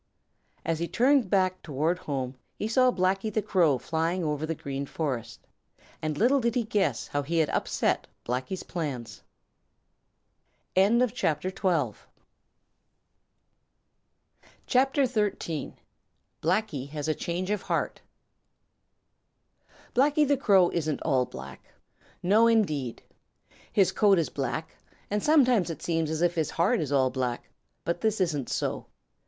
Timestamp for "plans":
8.63-9.21